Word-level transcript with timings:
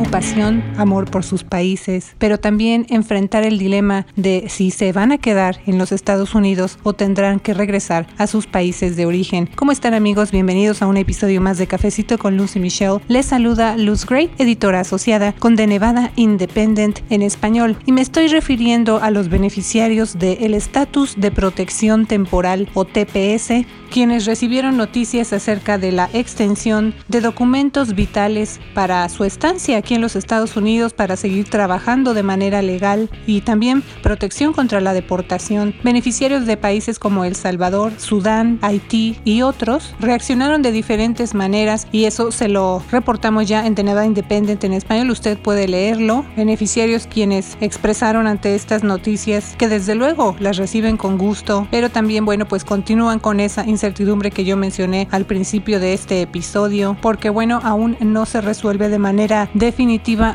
Preocupación, 0.00 0.64
amor 0.78 1.10
por 1.10 1.24
sus 1.24 1.44
países, 1.44 2.14
pero 2.16 2.38
también 2.38 2.86
enfrentar 2.88 3.44
el 3.44 3.58
dilema 3.58 4.06
de 4.16 4.46
si 4.48 4.70
se 4.70 4.92
van 4.92 5.12
a 5.12 5.18
quedar 5.18 5.60
en 5.66 5.76
los 5.76 5.92
Estados 5.92 6.34
Unidos 6.34 6.78
o 6.84 6.94
tendrán 6.94 7.38
que 7.38 7.52
regresar 7.52 8.06
a 8.16 8.26
sus 8.26 8.46
países 8.46 8.96
de 8.96 9.04
origen. 9.04 9.50
¿Cómo 9.56 9.72
están 9.72 9.92
amigos? 9.92 10.30
Bienvenidos 10.30 10.80
a 10.80 10.86
un 10.86 10.96
episodio 10.96 11.42
más 11.42 11.58
de 11.58 11.66
Cafecito 11.66 12.16
con 12.16 12.38
Lucy 12.38 12.60
Michelle. 12.60 13.00
Les 13.08 13.26
saluda 13.26 13.76
Luz 13.76 14.06
Gray, 14.06 14.30
editora 14.38 14.80
asociada 14.80 15.34
con 15.38 15.54
The 15.54 15.66
Nevada 15.66 16.12
Independent 16.16 17.00
en 17.10 17.20
español, 17.20 17.76
y 17.84 17.92
me 17.92 18.00
estoy 18.00 18.28
refiriendo 18.28 19.02
a 19.02 19.10
los 19.10 19.28
beneficiarios 19.28 20.18
del 20.18 20.54
estatus 20.54 21.14
de 21.20 21.30
protección 21.30 22.06
temporal 22.06 22.70
o 22.72 22.86
TPS, 22.86 23.66
quienes 23.90 24.24
recibieron 24.24 24.78
noticias 24.78 25.34
acerca 25.34 25.76
de 25.76 25.92
la 25.92 26.08
extensión 26.14 26.94
de 27.08 27.20
documentos 27.20 27.94
vitales 27.94 28.60
para 28.72 29.06
su 29.10 29.24
estancia 29.24 29.76
aquí 29.76 29.89
en 29.94 30.00
los 30.00 30.16
Estados 30.16 30.56
Unidos 30.56 30.92
para 30.92 31.16
seguir 31.16 31.48
trabajando 31.48 32.14
de 32.14 32.22
manera 32.22 32.62
legal 32.62 33.10
y 33.26 33.40
también 33.40 33.82
protección 34.02 34.52
contra 34.52 34.80
la 34.80 34.92
deportación. 34.92 35.74
Beneficiarios 35.82 36.46
de 36.46 36.56
países 36.56 36.98
como 36.98 37.24
El 37.24 37.36
Salvador, 37.36 37.92
Sudán, 37.98 38.58
Haití 38.62 39.18
y 39.24 39.42
otros 39.42 39.94
reaccionaron 40.00 40.62
de 40.62 40.72
diferentes 40.72 41.34
maneras 41.34 41.86
y 41.92 42.04
eso 42.04 42.30
se 42.32 42.48
lo 42.48 42.82
reportamos 42.90 43.48
ya 43.48 43.66
en 43.66 43.74
Teneda 43.74 44.06
Independiente 44.06 44.66
en 44.66 44.72
español. 44.72 45.10
Usted 45.10 45.38
puede 45.38 45.68
leerlo. 45.68 46.24
Beneficiarios 46.36 47.06
quienes 47.06 47.56
expresaron 47.60 48.26
ante 48.26 48.54
estas 48.54 48.84
noticias 48.84 49.54
que 49.58 49.68
desde 49.68 49.94
luego 49.94 50.36
las 50.40 50.56
reciben 50.56 50.96
con 50.96 51.18
gusto, 51.18 51.66
pero 51.70 51.90
también 51.90 52.24
bueno 52.24 52.46
pues 52.46 52.64
continúan 52.64 53.18
con 53.18 53.40
esa 53.40 53.66
incertidumbre 53.66 54.30
que 54.30 54.44
yo 54.44 54.56
mencioné 54.56 55.08
al 55.10 55.24
principio 55.24 55.80
de 55.80 55.94
este 55.94 56.22
episodio 56.22 56.96
porque 57.00 57.30
bueno 57.30 57.60
aún 57.62 57.96
no 58.00 58.26
se 58.26 58.40
resuelve 58.40 58.88
de 58.88 58.98
manera 58.98 59.50
definitiva 59.54 59.79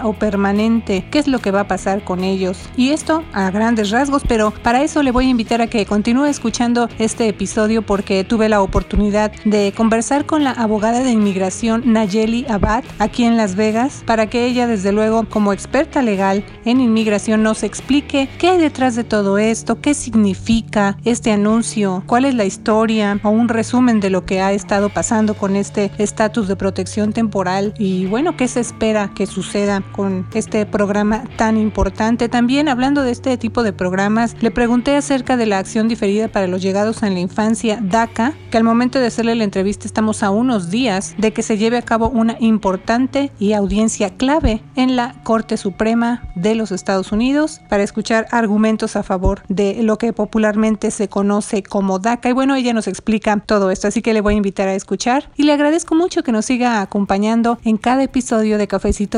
o 0.04 0.14
permanente. 0.14 1.06
¿Qué 1.12 1.20
es 1.20 1.28
lo 1.28 1.38
que 1.38 1.52
va 1.52 1.62
a 1.62 1.68
pasar 1.68 2.04
con 2.04 2.24
ellos? 2.24 2.58
Y 2.76 2.90
esto 2.90 3.24
a 3.32 3.52
grandes 3.52 3.92
rasgos, 3.92 4.24
pero 4.28 4.52
para 4.64 4.82
eso 4.82 5.04
le 5.04 5.12
voy 5.12 5.28
a 5.28 5.30
invitar 5.30 5.62
a 5.62 5.68
que 5.68 5.86
continúe 5.86 6.26
escuchando 6.26 6.90
este 6.98 7.28
episodio 7.28 7.84
porque 7.84 8.24
tuve 8.24 8.50
la 8.50 8.64
oportunidad 8.64 9.32
de 9.44 9.72
conversar 9.78 10.26
con 10.26 10.44
la 10.44 10.50
abogada 10.50 11.04
de 11.04 11.12
inmigración 11.12 11.84
Nayeli 11.86 12.48
Abad 12.50 12.84
aquí 12.98 13.24
en 13.24 13.38
Las 13.38 13.56
Vegas 13.56 14.04
para 14.08 14.28
que 14.28 14.46
ella 14.48 14.66
desde 14.66 14.92
luego 14.92 15.30
como 15.30 15.54
experta 15.54 16.02
legal 16.02 16.44
en 16.66 16.82
inmigración 16.82 17.44
nos 17.44 17.62
explique 17.62 18.28
qué 18.40 18.50
hay 18.50 18.58
detrás 18.58 18.96
de 18.96 19.04
todo 19.04 19.38
esto, 19.38 19.80
qué 19.80 19.94
significa 19.94 20.98
este 21.06 21.32
anuncio, 21.32 22.04
cuál 22.08 22.26
es 22.26 22.34
la 22.34 22.46
historia 22.46 23.20
o 23.22 23.30
un 23.30 23.48
resumen 23.48 24.00
de 24.00 24.10
lo 24.10 24.26
que 24.26 24.42
ha 24.42 24.54
estado 24.54 24.90
pasando 24.90 25.36
con 25.36 25.56
este 25.56 25.92
estatus 26.00 26.48
de 26.48 26.56
protección 26.56 27.14
temporal 27.14 27.76
y 27.78 28.08
bueno, 28.08 28.36
qué 28.36 28.48
se 28.48 28.62
espera 28.62 29.12
que 29.14 29.25
suceda 29.26 29.82
con 29.92 30.28
este 30.34 30.66
programa 30.66 31.24
tan 31.38 31.58
importante. 31.58 32.30
También 32.30 32.70
hablando 32.70 33.04
de 33.04 33.12
este 33.12 33.38
tipo 33.38 33.64
de 33.64 33.74
programas, 33.74 34.36
le 34.42 34.52
pregunté 34.52 34.96
acerca 34.96 35.38
de 35.38 35.46
la 35.46 35.60
acción 35.60 35.88
diferida 35.88 36.28
para 36.28 36.48
los 36.48 36.62
llegados 36.62 37.04
en 37.04 37.14
la 37.14 37.20
infancia 37.20 37.80
DACA, 37.82 38.34
que 38.52 38.58
al 38.58 38.64
momento 38.64 39.00
de 39.00 39.08
hacerle 39.08 39.36
la 39.36 39.44
entrevista 39.44 39.88
estamos 39.88 40.24
a 40.24 40.30
unos 40.30 40.70
días 40.70 41.16
de 41.18 41.34
que 41.34 41.44
se 41.44 41.58
lleve 41.58 41.78
a 41.78 41.82
cabo 41.82 42.10
una 42.10 42.38
importante 42.40 43.32
y 43.40 43.54
audiencia 43.54 44.16
clave 44.16 44.62
en 44.76 44.96
la 44.96 45.16
Corte 45.24 45.58
Suprema 45.58 46.24
de 46.36 46.56
los 46.56 46.72
Estados 46.72 47.12
Unidos 47.12 47.62
para 47.70 47.84
escuchar 47.84 48.28
argumentos 48.32 48.96
a 48.96 49.04
favor 49.04 49.44
de 49.48 49.82
lo 49.84 49.98
que 49.98 50.14
popularmente 50.14 50.92
se 50.92 51.08
conoce 51.08 51.64
como 51.64 52.00
DACA. 52.00 52.30
Y 52.30 52.34
bueno, 52.34 52.56
ella 52.56 52.74
nos 52.74 52.88
explica 52.88 53.36
todo 53.46 53.72
esto, 53.72 53.88
así 53.88 54.02
que 54.02 54.14
le 54.14 54.22
voy 54.22 54.34
a 54.34 54.38
invitar 54.38 54.68
a 54.68 54.76
escuchar 54.76 55.30
y 55.36 55.44
le 55.44 55.54
agradezco 55.54 55.96
mucho 55.96 56.24
que 56.24 56.32
nos 56.32 56.46
siga 56.46 56.82
acompañando 56.82 57.58
en 57.64 57.78
cada 57.78 58.04
episodio 58.04 58.58
de 58.58 58.68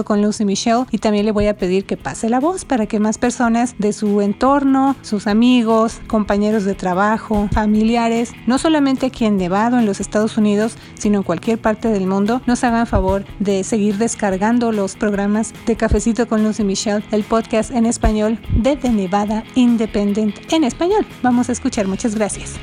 Con 0.03 0.21
Lucy 0.21 0.45
Michelle 0.45 0.85
y 0.91 0.99
también 0.99 1.25
le 1.25 1.31
voy 1.31 1.47
a 1.47 1.57
pedir 1.57 1.85
que 1.85 1.97
pase 1.97 2.29
la 2.29 2.39
voz 2.39 2.65
para 2.65 2.85
que 2.85 2.99
más 2.99 3.17
personas 3.17 3.75
de 3.79 3.93
su 3.93 4.21
entorno, 4.21 4.95
sus 5.01 5.27
amigos, 5.27 5.99
compañeros 6.07 6.65
de 6.65 6.75
trabajo, 6.75 7.49
familiares, 7.51 8.33
no 8.45 8.57
solamente 8.57 9.07
aquí 9.07 9.25
en 9.25 9.37
Nevado, 9.37 9.79
en 9.79 9.85
los 9.85 9.99
Estados 9.99 10.37
Unidos, 10.37 10.75
sino 10.95 11.17
en 11.17 11.23
cualquier 11.23 11.59
parte 11.59 11.89
del 11.89 12.05
mundo, 12.05 12.41
nos 12.45 12.63
hagan 12.63 12.87
favor 12.87 13.25
de 13.39 13.63
seguir 13.63 13.97
descargando 13.97 14.71
los 14.71 14.95
programas 14.95 15.53
de 15.65 15.75
Cafecito 15.75 16.27
con 16.27 16.43
Lucy 16.43 16.63
Michelle, 16.63 17.03
el 17.11 17.23
podcast 17.23 17.71
en 17.71 17.85
español 17.85 18.39
de 18.55 18.75
The 18.75 18.89
Nevada 18.89 19.43
Independent 19.55 20.35
en 20.51 20.63
español. 20.63 21.05
Vamos 21.23 21.49
a 21.49 21.53
escuchar, 21.53 21.87
muchas 21.87 22.15
gracias. 22.15 22.55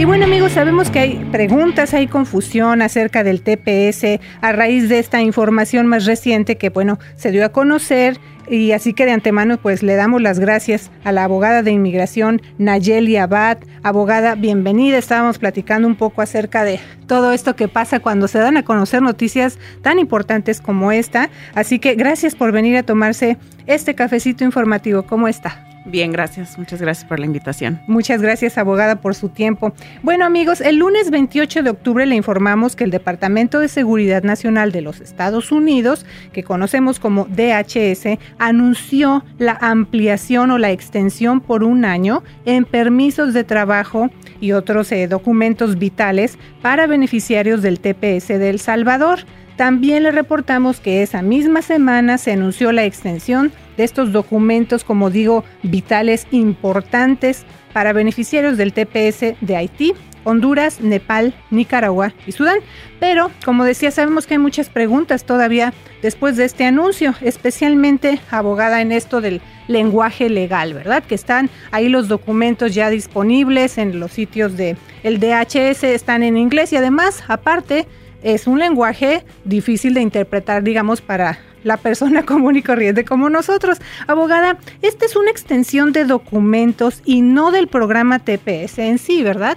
Y 0.00 0.06
bueno 0.06 0.24
amigos, 0.24 0.52
sabemos 0.52 0.88
que 0.88 0.98
hay 0.98 1.16
preguntas, 1.30 1.92
hay 1.92 2.06
confusión 2.06 2.80
acerca 2.80 3.22
del 3.22 3.42
TPS 3.42 4.18
a 4.40 4.50
raíz 4.50 4.88
de 4.88 4.98
esta 4.98 5.20
información 5.20 5.86
más 5.86 6.06
reciente 6.06 6.56
que 6.56 6.70
bueno, 6.70 6.98
se 7.16 7.30
dio 7.30 7.44
a 7.44 7.50
conocer 7.50 8.18
y 8.50 8.72
así 8.72 8.92
que 8.92 9.06
de 9.06 9.12
antemano 9.12 9.58
pues 9.58 9.82
le 9.82 9.94
damos 9.94 10.20
las 10.20 10.40
gracias 10.40 10.90
a 11.04 11.12
la 11.12 11.24
abogada 11.24 11.62
de 11.62 11.70
inmigración 11.70 12.42
Nayeli 12.58 13.16
Abad. 13.16 13.58
Abogada, 13.82 14.34
bienvenida. 14.34 14.98
Estábamos 14.98 15.38
platicando 15.38 15.86
un 15.86 15.94
poco 15.94 16.20
acerca 16.20 16.64
de 16.64 16.80
todo 17.06 17.32
esto 17.32 17.54
que 17.54 17.68
pasa 17.68 18.00
cuando 18.00 18.28
se 18.28 18.38
dan 18.38 18.56
a 18.56 18.64
conocer 18.64 19.02
noticias 19.02 19.58
tan 19.82 19.98
importantes 19.98 20.60
como 20.60 20.90
esta. 20.92 21.30
Así 21.54 21.78
que 21.78 21.94
gracias 21.94 22.34
por 22.34 22.50
venir 22.52 22.76
a 22.76 22.82
tomarse 22.82 23.38
este 23.66 23.94
cafecito 23.94 24.44
informativo. 24.44 25.04
¿Cómo 25.04 25.28
está? 25.28 25.70
Bien, 25.86 26.12
gracias. 26.12 26.58
Muchas 26.58 26.80
gracias 26.80 27.08
por 27.08 27.18
la 27.18 27.26
invitación. 27.26 27.80
Muchas 27.86 28.20
gracias, 28.20 28.58
abogada, 28.58 29.00
por 29.00 29.14
su 29.14 29.30
tiempo. 29.30 29.72
Bueno, 30.02 30.26
amigos, 30.26 30.60
el 30.60 30.76
lunes 30.76 31.10
28 31.10 31.62
de 31.62 31.70
octubre 31.70 32.04
le 32.04 32.16
informamos 32.16 32.76
que 32.76 32.84
el 32.84 32.90
Departamento 32.90 33.60
de 33.60 33.68
Seguridad 33.68 34.22
Nacional 34.22 34.72
de 34.72 34.82
los 34.82 35.00
Estados 35.00 35.50
Unidos, 35.52 36.04
que 36.32 36.44
conocemos 36.44 37.00
como 37.00 37.24
DHS, 37.24 38.18
anunció 38.40 39.22
la 39.38 39.56
ampliación 39.60 40.50
o 40.50 40.58
la 40.58 40.72
extensión 40.72 41.40
por 41.40 41.62
un 41.62 41.84
año 41.84 42.24
en 42.46 42.64
permisos 42.64 43.34
de 43.34 43.44
trabajo 43.44 44.10
y 44.40 44.52
otros 44.52 44.90
eh, 44.90 45.06
documentos 45.06 45.78
vitales 45.78 46.38
para 46.62 46.86
beneficiarios 46.86 47.62
del 47.62 47.78
TPS 47.78 48.28
de 48.28 48.50
El 48.50 48.58
Salvador. 48.58 49.20
También 49.56 50.04
le 50.04 50.10
reportamos 50.10 50.80
que 50.80 51.02
esa 51.02 51.20
misma 51.20 51.60
semana 51.60 52.16
se 52.16 52.32
anunció 52.32 52.72
la 52.72 52.84
extensión 52.84 53.52
de 53.76 53.84
estos 53.84 54.10
documentos, 54.10 54.84
como 54.84 55.10
digo, 55.10 55.44
vitales 55.62 56.26
importantes 56.30 57.44
para 57.74 57.92
beneficiarios 57.92 58.56
del 58.56 58.72
TPS 58.72 59.34
de 59.42 59.56
Haití, 59.56 59.92
Honduras, 60.24 60.80
Nepal, 60.80 61.34
Nicaragua 61.50 62.12
y 62.26 62.32
Sudán. 62.32 62.58
Pero, 62.98 63.30
como 63.44 63.64
decía, 63.64 63.90
sabemos 63.90 64.26
que 64.26 64.34
hay 64.34 64.38
muchas 64.38 64.68
preguntas 64.68 65.24
todavía 65.24 65.72
después 66.02 66.36
de 66.36 66.44
este 66.44 66.64
anuncio, 66.64 67.14
especialmente 67.20 68.20
abogada 68.30 68.80
en 68.80 68.92
esto 68.92 69.20
del 69.20 69.40
lenguaje 69.68 70.28
legal, 70.28 70.74
¿verdad? 70.74 71.02
Que 71.02 71.14
están 71.14 71.50
ahí 71.70 71.88
los 71.88 72.08
documentos 72.08 72.74
ya 72.74 72.90
disponibles 72.90 73.78
en 73.78 74.00
los 74.00 74.12
sitios 74.12 74.56
de 74.56 74.76
el 75.02 75.20
DHS, 75.20 75.84
están 75.84 76.22
en 76.22 76.36
inglés 76.36 76.72
y 76.72 76.76
además, 76.76 77.22
aparte, 77.28 77.86
es 78.22 78.46
un 78.46 78.58
lenguaje 78.58 79.24
difícil 79.44 79.94
de 79.94 80.02
interpretar, 80.02 80.62
digamos, 80.62 81.00
para 81.00 81.38
la 81.64 81.76
persona 81.76 82.22
común 82.26 82.56
y 82.56 82.62
corriente 82.62 83.04
como 83.04 83.30
nosotros. 83.30 83.78
Abogada, 84.06 84.58
esta 84.82 85.06
es 85.06 85.16
una 85.16 85.30
extensión 85.30 85.92
de 85.92 86.04
documentos 86.04 87.02
y 87.04 87.22
no 87.22 87.50
del 87.50 87.68
programa 87.68 88.18
TPS 88.18 88.78
en 88.78 88.98
sí, 88.98 89.22
¿verdad? 89.22 89.56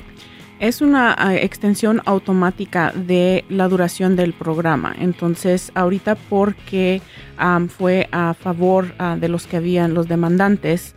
Es 0.60 0.82
una 0.82 1.14
ah, 1.18 1.36
extensión 1.36 2.02
automática 2.06 2.92
de 2.96 3.44
la 3.50 3.68
duración 3.68 4.16
del 4.16 4.34
programa. 4.34 4.96
Entonces, 4.98 5.72
ahorita 5.76 6.16
porque 6.16 7.02
fue 7.70 8.08
a 8.12 8.34
favor 8.34 8.94
ah, 9.00 9.18
de 9.20 9.28
los 9.28 9.48
que 9.48 9.58
habían, 9.58 9.94
los 9.94 10.08
demandantes, 10.08 10.96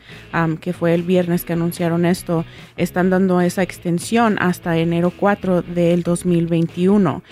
que 0.60 0.72
fue 0.72 0.94
el 0.94 1.02
viernes 1.02 1.44
que 1.44 1.54
anunciaron 1.54 2.04
esto, 2.04 2.44
están 2.76 3.10
dando 3.10 3.40
esa 3.40 3.62
extensión 3.62 4.36
hasta 4.38 4.76
enero 4.76 5.12
4 5.16 5.62
del 5.62 6.02
2021. 6.02 7.22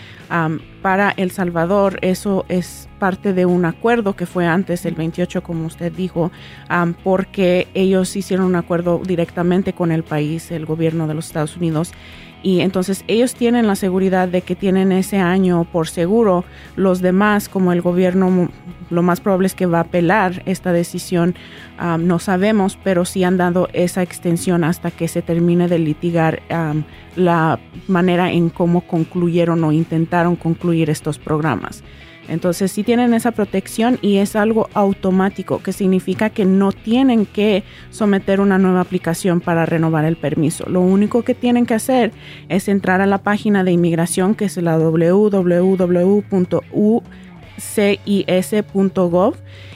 Para 0.84 1.14
El 1.16 1.31
Salvador, 1.31 1.98
eso 2.02 2.44
es 2.50 2.90
parte 2.98 3.32
de 3.32 3.46
un 3.46 3.64
acuerdo 3.64 4.16
que 4.16 4.26
fue 4.26 4.46
antes 4.46 4.84
el 4.84 4.94
28, 4.94 5.42
como 5.42 5.64
usted 5.64 5.90
dijo, 5.90 6.31
porque 7.02 7.69
ellos 7.72 8.14
hicieron 8.16 8.44
un 8.44 8.54
acuerdo 8.54 9.00
directamente 9.02 9.72
con 9.72 9.90
el 9.90 10.02
país, 10.02 10.50
el 10.50 10.66
gobierno 10.66 11.06
de 11.06 11.14
los 11.14 11.28
Estados 11.28 11.56
Unidos 11.56 11.94
y 12.44 12.61
entonces 12.61 13.05
ellos 13.08 13.35
tienen 13.35 13.67
la 13.67 13.75
seguridad 13.75 14.29
de 14.29 14.43
que 14.43 14.55
tienen 14.55 14.93
ese 14.93 15.17
año 15.17 15.64
por 15.64 15.88
seguro. 15.88 16.44
Los 16.76 17.00
demás, 17.00 17.49
como 17.49 17.73
el 17.73 17.81
gobierno, 17.81 18.50
lo 18.91 19.02
más 19.02 19.20
probable 19.20 19.46
es 19.46 19.55
que 19.55 19.64
va 19.64 19.79
a 19.79 19.82
apelar 19.82 20.43
esta 20.44 20.70
decisión, 20.70 21.35
no 21.99 22.19
sabemos, 22.19 22.79
pero 22.85 23.06
sí 23.06 23.25
han 23.25 23.38
dado 23.38 23.70
esa 23.73 24.02
extensión 24.02 24.62
hasta 24.62 24.91
que 24.91 25.08
se 25.08 25.23
termine 25.23 25.69
de 25.69 25.79
litigar 25.79 26.43
la 27.17 27.58
manera 27.88 28.31
en 28.31 28.50
cómo 28.50 28.82
concluyeron 28.82 29.64
o 29.64 29.73
intentaron 29.73 30.37
concluir 30.37 30.91
estos 30.91 31.19
programas. 31.19 31.82
Entonces 32.29 32.73
sí 32.73 32.82
tienen 32.82 33.15
esa 33.15 33.32
protección 33.32 33.99
y 34.03 34.17
es 34.17 34.37
algo 34.37 34.69
automático, 34.75 35.62
que 35.62 35.73
significa 35.73 36.31
que 36.31 36.44
no 36.44 36.73
tienen 36.73 37.26
que 37.26 37.65
someter 37.91 38.41
una 38.41 38.59
nueva 38.59 38.81
aplicación 38.81 39.41
para 39.41 39.67
renovar 39.67 40.05
el 40.05 40.17
permiso. 40.17 40.65
Lo 40.69 40.81
único 40.81 41.23
que 41.23 41.35
tienen 41.35 41.67
que 41.67 41.75
hacer 41.75 42.12
es 42.49 42.69
entrar 42.69 43.00
a 43.00 43.06
la 43.06 43.19
página 43.19 43.65
de 43.65 43.73
inmigración 43.73 44.35
que 44.35 44.47
es 44.47 44.56
la 44.56 44.79
www.ucis.gov 47.56 49.35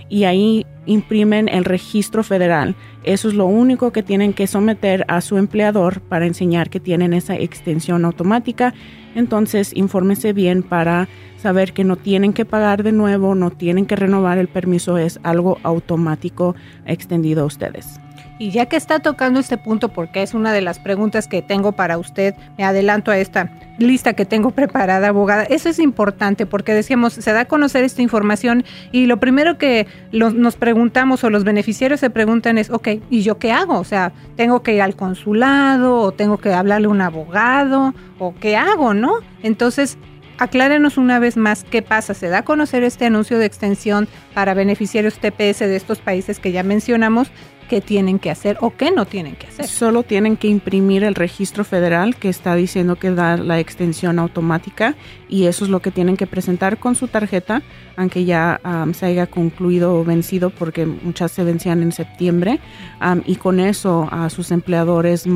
y 0.08 0.24
ahí 0.24 0.66
imprimen 0.86 1.48
el 1.48 1.64
registro 1.64 2.22
federal. 2.22 2.74
Eso 3.04 3.28
es 3.28 3.34
lo 3.34 3.46
único 3.46 3.92
que 3.92 4.02
tienen 4.02 4.32
que 4.32 4.46
someter 4.46 5.04
a 5.08 5.20
su 5.20 5.36
empleador 5.36 6.00
para 6.00 6.26
enseñar 6.26 6.70
que 6.70 6.80
tienen 6.80 7.12
esa 7.12 7.36
extensión 7.36 8.04
automática. 8.04 8.74
Entonces, 9.14 9.72
infórmese 9.74 10.32
bien 10.32 10.62
para 10.62 11.08
saber 11.36 11.72
que 11.72 11.84
no 11.84 11.96
tienen 11.96 12.32
que 12.32 12.44
pagar 12.44 12.82
de 12.82 12.92
nuevo, 12.92 13.34
no 13.34 13.50
tienen 13.50 13.86
que 13.86 13.96
renovar 13.96 14.38
el 14.38 14.48
permiso, 14.48 14.98
es 14.98 15.20
algo 15.22 15.58
automático 15.62 16.56
extendido 16.86 17.42
a 17.42 17.46
ustedes. 17.46 18.00
Y 18.38 18.50
ya 18.50 18.66
que 18.66 18.76
está 18.76 19.00
tocando 19.00 19.40
este 19.40 19.58
punto, 19.58 19.88
porque 19.88 20.22
es 20.22 20.32
una 20.32 20.52
de 20.52 20.60
las 20.60 20.78
preguntas 20.78 21.26
que 21.26 21.42
tengo 21.42 21.72
para 21.72 21.98
usted, 21.98 22.34
me 22.56 22.64
adelanto 22.64 23.10
a 23.10 23.18
esta 23.18 23.50
lista 23.78 24.12
que 24.12 24.24
tengo 24.24 24.52
preparada, 24.52 25.08
abogada. 25.08 25.44
Eso 25.44 25.68
es 25.68 25.78
importante 25.78 26.46
porque 26.46 26.72
decíamos, 26.72 27.14
se 27.14 27.32
da 27.32 27.40
a 27.40 27.44
conocer 27.46 27.84
esta 27.84 28.02
información 28.02 28.64
y 28.92 29.06
lo 29.06 29.18
primero 29.18 29.58
que 29.58 29.86
nos 30.12 30.56
preguntamos 30.56 31.24
o 31.24 31.30
los 31.30 31.44
beneficiarios 31.44 32.00
se 32.00 32.10
preguntan 32.10 32.58
es, 32.58 32.70
ok, 32.70 32.88
¿y 33.10 33.22
yo 33.22 33.38
qué 33.38 33.52
hago? 33.52 33.78
O 33.78 33.84
sea, 33.84 34.12
¿tengo 34.36 34.62
que 34.62 34.74
ir 34.74 34.82
al 34.82 34.96
consulado 34.96 35.96
o 35.96 36.12
tengo 36.12 36.38
que 36.38 36.52
hablarle 36.52 36.86
a 36.86 36.90
un 36.90 37.00
abogado 37.00 37.94
o 38.18 38.34
qué 38.34 38.56
hago, 38.56 38.94
no? 38.94 39.14
Entonces, 39.42 39.98
aclárenos 40.38 40.96
una 40.96 41.18
vez 41.18 41.36
más 41.36 41.64
qué 41.64 41.82
pasa. 41.82 42.14
¿Se 42.14 42.28
da 42.28 42.38
a 42.38 42.44
conocer 42.44 42.82
este 42.84 43.06
anuncio 43.06 43.38
de 43.38 43.46
extensión 43.46 44.08
para 44.34 44.54
beneficiarios 44.54 45.18
TPS 45.18 45.60
de 45.60 45.76
estos 45.76 45.98
países 45.98 46.38
que 46.38 46.52
ya 46.52 46.62
mencionamos? 46.62 47.30
¿Qué 47.68 47.82
tienen 47.82 48.18
que 48.18 48.30
hacer 48.30 48.56
o 48.62 48.70
qué 48.70 48.90
no 48.90 49.04
tienen 49.04 49.36
que 49.36 49.46
hacer? 49.46 49.66
Solo 49.66 50.02
tienen 50.02 50.38
que 50.38 50.48
imprimir 50.48 51.04
el 51.04 51.14
registro 51.14 51.64
federal 51.64 52.16
que 52.16 52.30
está 52.30 52.54
diciendo 52.54 52.96
que 52.96 53.10
da 53.10 53.36
la 53.36 53.60
extensión 53.60 54.18
automática 54.18 54.94
y 55.28 55.44
eso 55.44 55.66
es 55.66 55.70
lo 55.70 55.80
que 55.80 55.90
tienen 55.90 56.16
que 56.16 56.26
presentar 56.26 56.78
con 56.78 56.94
su 56.94 57.08
tarjeta, 57.08 57.62
aunque 57.96 58.24
ya 58.24 58.60
se 58.94 59.06
haya 59.06 59.26
concluido 59.26 59.94
o 59.96 60.04
vencido 60.04 60.48
porque 60.48 60.86
muchas 60.86 61.32
se 61.32 61.44
vencían 61.44 61.82
en 61.82 61.92
septiembre 61.92 62.58
y 63.26 63.36
con 63.36 63.60
eso 63.60 64.08
a 64.10 64.30
sus 64.30 64.50
empleadores 64.50 65.26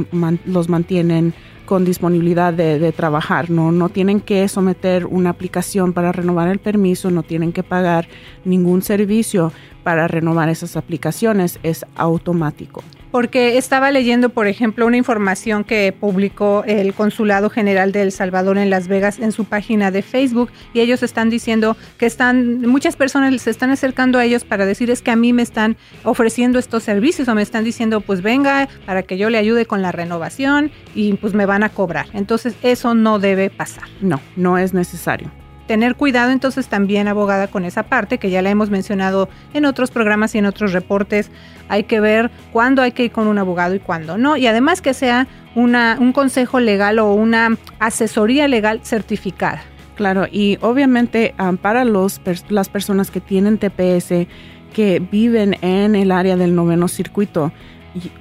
los 0.46 0.69
mantienen 0.70 1.34
con 1.64 1.85
disponibilidad 1.85 2.53
de, 2.53 2.93
trabajar. 2.93 3.50
No, 3.50 3.73
no 3.73 3.88
tienen 3.88 4.20
que 4.20 4.47
someter 4.49 5.06
una 5.06 5.31
aplicación 5.31 5.93
para 5.93 6.12
renovar 6.12 6.49
el 6.49 6.59
permiso, 6.59 7.11
no 7.11 7.23
tienen 7.23 7.53
que 7.53 7.62
pagar 7.62 8.09
ningún 8.44 8.82
servicio 8.82 9.53
para 9.82 10.09
renovar 10.09 10.49
esas 10.49 10.76
aplicaciones, 10.76 11.59
es 11.62 11.85
automático 11.97 12.82
porque 13.12 13.59
estaba 13.59 13.93
leyendo, 13.93 14.31
por 14.31 14.49
ejemplo, 14.49 14.87
una 14.87 14.97
información 14.97 15.62
que 15.62 15.94
publicó 15.99 16.64
el 16.67 16.94
Consulado 16.94 17.50
General 17.50 17.93
de 17.93 18.03
El 18.03 18.11
Salvador 18.11 18.59
en 18.59 18.70
Las 18.70 18.88
Vegas 18.88 19.20
en 19.20 19.31
su 19.31 19.44
página 19.44 19.93
de 19.93 20.03
Facebook 20.03 20.50
y 20.75 20.81
ellos 20.81 21.05
están 21.05 21.31
diciendo 21.31 21.76
que 21.99 22.06
están 22.06 22.62
muchas 22.62 22.97
personas 22.97 23.41
se 23.41 23.50
están 23.50 23.70
acercando 23.70 24.19
a 24.19 24.25
ellos 24.25 24.44
para 24.44 24.67
decir 24.67 24.91
es 24.91 25.03
que 25.03 25.11
a 25.11 25.17
mí 25.17 25.32
me 25.32 25.43
están 25.43 25.76
ofreciendo 26.03 26.59
estos 26.59 26.82
servicios 26.82 27.29
o 27.29 27.35
me 27.35 27.43
están 27.43 27.64
diciendo 27.64 28.00
pues 28.00 28.23
venga 28.23 28.69
para 28.87 29.03
que 29.03 29.19
yo 29.19 29.31
le 29.31 29.38
ayude 29.38 29.67
con 29.67 29.82
la 29.82 29.93
renovación 29.93 30.73
y 30.94 31.12
pues 31.15 31.35
me 31.35 31.47
van 31.47 31.62
a 31.62 31.69
cobrar. 31.69 32.06
Entonces, 32.15 32.55
eso 32.62 32.94
no 32.94 33.19
debe 33.19 33.50
pasar. 33.50 33.85
No, 34.00 34.20
no 34.37 34.58
es 34.58 34.73
necesario 34.75 35.42
tener 35.72 35.96
cuidado 35.96 36.32
entonces 36.32 36.69
también, 36.69 37.08
abogada, 37.08 37.46
con 37.48 37.64
esa 37.64 37.84
parte 37.84 38.19
que 38.19 38.28
ya 38.28 38.42
la 38.42 38.50
hemos 38.50 38.69
mencionado 38.69 39.30
en 39.54 39.64
otros 39.64 39.90
programas 39.90 40.34
y 40.34 40.38
en 40.38 40.44
otros 40.44 40.74
reportes. 40.74 41.30
Hay 41.70 41.84
que 41.84 41.98
ver 41.98 42.30
cuándo 42.52 42.82
hay 42.82 42.92
que 42.92 43.04
ir 43.04 43.10
con 43.10 43.26
un 43.26 43.38
abogado 43.38 43.74
y 43.74 43.78
cuándo 43.78 44.19
no. 44.19 44.36
Y 44.36 44.46
además 44.46 44.82
que 44.82 44.92
sea 44.92 45.28
una, 45.54 45.96
un 45.98 46.12
consejo 46.12 46.60
legal 46.60 46.98
o 46.98 47.14
una 47.14 47.56
asesoría 47.78 48.48
legal 48.48 48.80
certificada. 48.82 49.62
Claro, 49.94 50.26
y 50.30 50.58
obviamente 50.60 51.34
um, 51.38 51.56
para 51.56 51.86
los, 51.86 52.20
las 52.50 52.69
personas 52.69 53.10
que 53.10 53.22
tienen 53.22 53.56
TPS, 53.56 54.26
que 54.74 55.00
viven 55.00 55.56
en 55.62 55.94
el 55.94 56.12
área 56.12 56.36
del 56.36 56.54
noveno 56.54 56.86
circuito, 56.86 57.50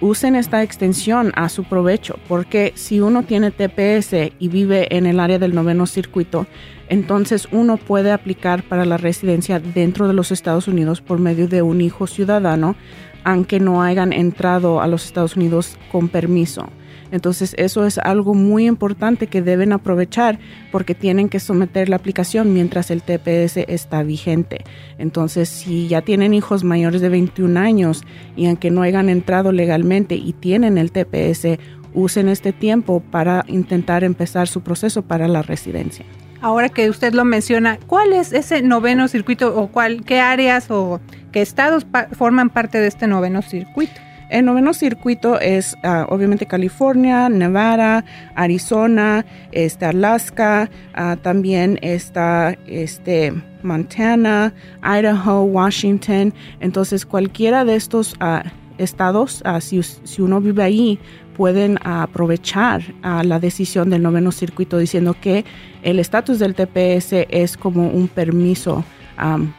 usen 0.02 0.36
esta 0.36 0.64
extensión 0.64 1.32
a 1.36 1.50
su 1.50 1.64
provecho, 1.64 2.18
porque 2.28 2.74
si 2.76 3.00
uno 3.00 3.24
tiene 3.24 3.52
TPS 3.52 4.34
y 4.40 4.48
vive 4.50 4.96
en 4.96 5.06
el 5.06 5.20
área 5.20 5.40
del 5.40 5.56
noveno 5.56 5.86
circuito, 5.86 6.46
entonces 6.90 7.48
uno 7.52 7.78
puede 7.78 8.12
aplicar 8.12 8.64
para 8.64 8.86
la 8.86 8.98
residencia 8.98 9.60
dentro 9.60 10.08
de 10.08 10.14
los 10.14 10.32
Estados 10.32 10.68
Unidos 10.68 11.02
por 11.02 11.20
medio 11.20 11.48
de 11.48 11.62
un 11.62 11.82
hijo 11.82 12.08
ciudadano, 12.08 12.76
aunque 13.24 13.60
no 13.60 13.82
hayan 13.82 14.14
entrado 14.14 14.82
a 14.82 14.88
los 14.88 15.06
Estados 15.06 15.36
Unidos 15.36 15.78
con 15.92 16.10
permiso. 16.10 16.68
Entonces 17.12 17.54
eso 17.58 17.86
es 17.86 17.98
algo 17.98 18.34
muy 18.34 18.68
importante 18.68 19.28
que 19.28 19.42
deben 19.42 19.74
aprovechar 19.74 20.40
porque 20.72 20.96
tienen 20.96 21.30
que 21.30 21.40
someter 21.40 21.90
la 21.90 21.98
aplicación 21.98 22.54
mientras 22.54 22.90
el 22.92 23.04
TPS 23.04 23.58
está 23.68 24.04
vigente. 24.04 24.64
Entonces 24.98 25.50
si 25.50 25.88
ya 25.88 26.02
tienen 26.02 26.34
hijos 26.34 26.64
mayores 26.64 27.02
de 27.02 27.10
21 27.10 27.60
años 27.60 28.04
y 28.36 28.48
aunque 28.48 28.72
no 28.72 28.82
hayan 28.82 29.10
entrado 29.10 29.52
legalmente 29.52 30.16
y 30.16 30.34
tienen 30.34 30.78
el 30.78 30.92
TPS, 30.92 31.60
usen 31.94 32.30
este 32.30 32.54
tiempo 32.54 33.02
para 33.12 33.44
intentar 33.48 34.04
empezar 34.04 34.48
su 34.48 34.62
proceso 34.62 35.02
para 35.02 35.28
la 35.28 35.42
residencia. 35.42 36.06
Ahora 36.42 36.70
que 36.70 36.90
usted 36.90 37.14
lo 37.14 37.24
menciona, 37.24 37.78
¿cuál 37.86 38.14
es 38.14 38.34
ese 38.34 38.64
noveno 38.64 39.08
circuito 39.08 39.56
o 39.56 39.68
cuál, 39.68 40.04
qué 40.04 40.20
áreas 40.20 40.72
o 40.72 41.00
qué 41.32 41.42
estados 41.42 41.86
forman 42.14 42.50
parte 42.50 42.80
de 42.80 42.88
este 42.88 43.06
noveno 43.06 43.44
circuito? 43.44 44.02
El 44.32 44.46
noveno 44.46 44.74
circuito 44.74 45.42
es 45.42 45.76
ah, 45.84 46.06
obviamente 46.08 46.46
California, 46.46 47.28
Nevada, 47.28 48.06
Arizona, 48.34 49.26
este, 49.52 49.86
Alaska, 49.86 50.70
ah, 50.94 51.18
también 51.22 51.78
está 51.82 52.58
este, 52.66 53.34
Montana, 53.62 54.54
Idaho, 54.82 55.44
Washington. 55.44 56.34
Entonces 56.62 57.06
cualquiera 57.06 57.66
de 57.66 57.76
estos 57.76 58.16
ah, 58.22 58.44
estados, 58.78 59.44
si, 59.60 60.22
uno 60.22 60.40
vive 60.40 60.64
ahí, 60.64 61.00
pueden 61.36 61.78
aprovechar 61.84 62.82
la 63.02 63.40
decisión 63.40 63.90
del 63.90 64.02
noveno 64.02 64.32
circuito 64.32 64.78
diciendo 64.78 65.14
que 65.20 65.44
el 65.82 66.00
estatus 66.00 66.40
del 66.40 66.56
TPS 66.56 67.28
es 67.30 67.58
como 67.58 67.90
un 67.90 68.08
permiso 68.08 68.86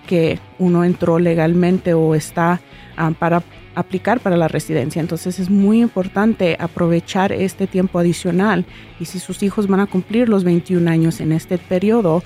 que 0.06 0.38
uno 0.58 0.84
entró 0.84 1.18
legalmente 1.18 1.94
o 1.94 2.14
está 2.14 2.60
para 3.18 3.42
aplicar 3.74 4.20
para 4.20 4.36
la 4.36 4.48
residencia. 4.48 5.00
Entonces 5.00 5.38
es 5.38 5.50
muy 5.50 5.80
importante 5.80 6.56
aprovechar 6.58 7.32
este 7.32 7.66
tiempo 7.66 7.98
adicional 7.98 8.64
y 9.00 9.06
si 9.06 9.18
sus 9.18 9.42
hijos 9.42 9.66
van 9.66 9.80
a 9.80 9.86
cumplir 9.86 10.28
los 10.28 10.44
21 10.44 10.90
años 10.90 11.20
en 11.20 11.32
este 11.32 11.58
periodo, 11.58 12.22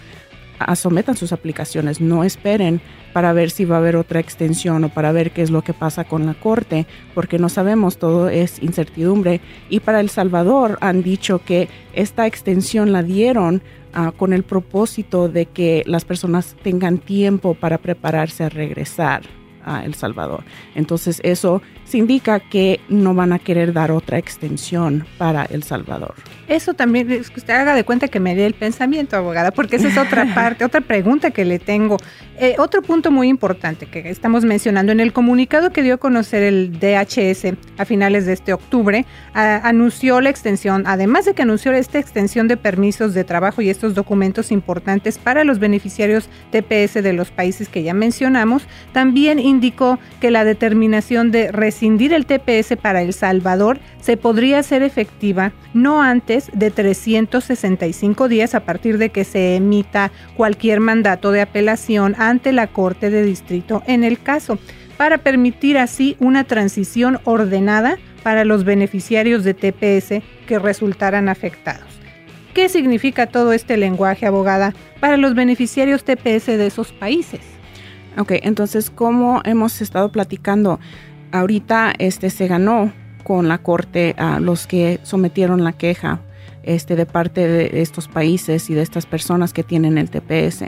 sometan 0.75 1.17
sus 1.17 1.33
aplicaciones, 1.33 2.01
no 2.01 2.25
esperen 2.25 2.81
para 3.13 3.33
ver 3.33 3.51
si 3.51 3.65
va 3.65 3.77
a 3.77 3.79
haber 3.79 3.97
otra 3.97 4.21
extensión 4.21 4.85
o 4.85 4.89
para 4.89 5.13
ver 5.13 5.31
qué 5.31 5.43
es 5.43 5.51
lo 5.51 5.63
que 5.63 5.73
pasa 5.73 6.05
con 6.05 6.27
la 6.27 6.35
corte, 6.35 6.87
porque 7.15 7.39
no 7.39 7.49
sabemos, 7.49 7.99
todo 7.99 8.29
es 8.29 8.63
incertidumbre. 8.63 9.41
Y 9.69 9.81
para 9.81 10.01
El 10.01 10.11
Salvador 10.11 10.79
han 10.81 11.03
dicho 11.03 11.41
que 11.45 11.69
esta 11.95 12.27
extensión 12.27 12.93
la 12.93 13.03
dieron 13.03 13.63
ah, 13.93 14.13
con 14.17 14.33
el 14.33 14.43
propósito 14.43 15.29
de 15.29 15.47
que 15.47 15.83
las 15.87 16.05
personas 16.05 16.57
tengan 16.63 16.99
tiempo 16.99 17.55
para 17.55 17.79
prepararse 17.79 18.45
a 18.45 18.49
regresar 18.49 19.23
a 19.67 19.85
El 19.85 19.95
Salvador. 19.95 20.45
Entonces 20.75 21.21
eso 21.25 21.61
se 21.87 21.99
indica 21.99 22.41
que 22.41 22.81
no 22.89 23.15
van 23.15 23.33
a 23.33 23.39
querer 23.39 23.73
dar 23.73 23.93
otra 23.93 24.19
extensión 24.19 25.07
para 25.19 25.45
El 25.45 25.63
Salvador. 25.63 26.15
Eso 26.49 26.75
también 26.75 27.11
es 27.11 27.31
que 27.31 27.41
usted 27.41 27.55
haga 27.55 27.75
de 27.75 27.85
cuenta 27.85 28.09
que 28.09 28.21
me 28.21 28.35
dé 28.35 28.47
el 28.47 28.55
pensamiento, 28.55 29.17
abogada, 29.17 29.51
porque 29.51 29.77
esa 29.77 29.89
es 29.89 29.99
otra 29.99 30.27
parte, 30.35 30.65
otra 30.65 30.81
pregunta 30.81 31.31
que 31.31 31.45
le 31.45 31.59
tengo. 31.59 31.97
Eh, 32.39 32.57
otro 32.59 32.83
punto 32.83 33.11
muy 33.11 33.29
importante 33.29 33.87
que 33.87 34.11
estamos 34.11 34.45
mencionando 34.45 34.93
en 34.93 35.01
el 35.01 35.13
comunicado 35.13 35.71
que 35.71 35.83
dio 35.83 35.95
a 35.95 35.97
conocer 35.97 36.43
el 36.43 36.79
DHS 36.79 37.57
a 37.79 37.85
finales 37.85 38.27
de 38.27 38.35
este 38.35 38.53
octubre, 38.53 39.07
anunció 39.33 40.21
la 40.21 40.29
extensión, 40.29 40.85
además 40.87 41.25
de 41.25 41.35
que 41.35 41.43
anunció 41.43 41.73
esta 41.73 41.99
extensión 41.99 42.47
de 42.47 42.57
permisos 42.57 43.15
de 43.15 43.25
trabajo 43.25 43.63
y 43.63 43.71
estos 43.71 43.95
documentos 43.95 44.53
importantes 44.53 45.19
para 45.19 45.45
los 45.45 45.59
beneficiarios 45.59 46.29
TPS 46.51 47.03
de 47.03 47.13
los 47.13 47.31
países 47.31 47.69
que 47.69 47.83
ya 47.83 47.95
mencionamos, 47.95 48.67
también 48.93 49.39
indicó 49.39 49.99
que 50.21 50.31
la 50.31 50.45
determinación 50.45 51.31
de 51.31 51.51
residencia 51.53 51.76
rescindir 51.77 52.15
el 52.15 52.25
TPS 52.25 52.75
para 52.81 53.03
El 53.03 53.13
Salvador 53.13 53.79
se 54.01 54.17
podría 54.17 54.61
hacer 54.61 54.83
efectiva 54.83 55.53
no 55.75 56.01
antes 56.01 56.49
de 56.55 56.71
365 56.71 58.29
días 58.29 58.55
a 58.55 58.61
partir 58.61 58.97
de 58.97 59.11
que 59.11 59.25
se 59.25 59.57
emita 59.57 60.11
cualquier 60.39 60.81
mandato 60.81 61.33
de 61.33 61.43
apelación 61.43 62.15
ante 62.17 62.53
la 62.53 62.67
Corte 62.67 63.11
de 63.11 63.23
Distrito 63.23 63.83
en 63.87 64.05
el 64.05 64.19
caso, 64.23 64.59
para 64.97 65.19
permitir 65.19 65.77
así 65.77 66.17
una 66.19 66.45
transición 66.45 67.21
ordenada 67.25 67.99
para 68.23 68.47
los 68.47 68.65
beneficiarios 68.65 69.45
de 69.45 69.53
TPS 69.53 70.23
que 70.47 70.59
resultaran 70.59 71.29
afectados. 71.29 71.85
¿Qué 72.55 72.71
significa 72.71 73.27
todo 73.27 73.53
este 73.53 73.77
lenguaje, 73.77 74.25
abogada, 74.25 74.73
para 74.99 75.19
los 75.19 75.35
beneficiarios 75.35 76.05
TPS 76.05 76.47
de 76.47 76.69
esos 76.69 76.95
países? 76.95 77.43
Ok, 78.17 78.33
entonces, 78.43 78.89
como 78.89 79.43
hemos 79.45 79.83
estado 79.83 80.11
platicando, 80.11 80.81
ahorita 81.39 81.95
este 81.99 82.31
se 82.31 82.47
ganó 82.47 82.93
con 83.25 83.49
la 83.49 83.59
corte 83.59 84.15
a 84.19 84.39
los 84.41 84.67
que 84.67 85.01
sometieron 85.03 85.65
la 85.65 85.73
queja 85.73 86.21
este, 86.67 86.97
de 86.97 87.07
parte 87.07 87.47
de 87.47 87.81
estos 87.81 88.09
países 88.09 88.71
y 88.71 88.75
de 88.75 88.83
estas 88.83 89.07
personas 89.07 89.53
que 89.53 89.63
tienen 89.63 89.99
el 89.99 90.11
TPS, 90.11 90.65